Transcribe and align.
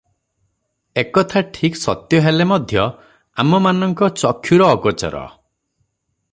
ଏ 1.01 1.03
କଥା 1.17 1.43
ଠିକ୍ 1.57 1.77
ସତ୍ୟ 1.81 2.21
ହେଲେ 2.29 2.49
ମଧ୍ୟ 2.53 2.87
ଆମମାନଙ୍କ 3.45 4.11
ଚକ୍ଷୁର 4.25 4.71
ଅଗୋଚର। 4.79 5.25